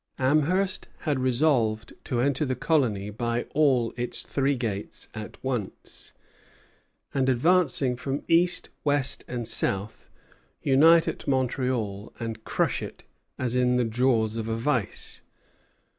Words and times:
Amherst 0.17 0.87
had 1.01 1.19
resolved 1.19 1.93
to 2.05 2.21
enter 2.21 2.43
the 2.43 2.55
colony 2.55 3.11
by 3.11 3.43
all 3.53 3.93
its 3.95 4.23
three 4.23 4.55
gates 4.55 5.09
at 5.13 5.37
once, 5.43 6.11
and, 7.13 7.29
advancing 7.29 7.95
from 7.95 8.23
east, 8.27 8.71
west, 8.83 9.23
and 9.27 9.47
south, 9.47 10.09
unite 10.63 11.07
at 11.07 11.27
Montreal 11.27 12.13
and 12.19 12.43
crush 12.43 12.81
it 12.81 13.03
as 13.37 13.53
in 13.53 13.75
the 13.75 13.85
jaws 13.85 14.37
of 14.37 14.47
a 14.47 14.57
vice. 14.57 15.21